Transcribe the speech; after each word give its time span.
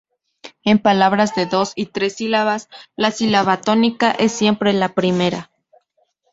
En 0.63 0.79
palabras 0.79 1.35
de 1.35 1.45
dos 1.45 1.73
y 1.75 1.85
tres 1.85 2.15
sílabas, 2.15 2.69
la 2.95 3.11
sílaba 3.11 3.61
tónica 3.61 4.09
es 4.09 4.31
siempre 4.31 4.73
la 4.73 4.95
primera. 4.95 5.51